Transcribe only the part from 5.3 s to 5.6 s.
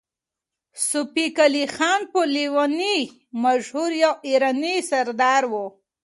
و.